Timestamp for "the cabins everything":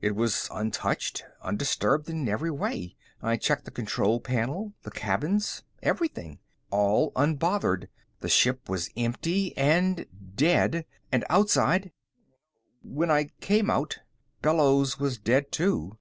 4.82-6.40